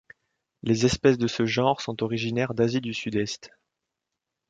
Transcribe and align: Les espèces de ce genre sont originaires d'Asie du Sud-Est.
Les 0.63 0.87
espèces 0.87 1.19
de 1.19 1.27
ce 1.27 1.45
genre 1.45 1.79
sont 1.79 2.01
originaires 2.01 2.55
d'Asie 2.55 2.81
du 2.81 2.91
Sud-Est. 2.91 3.51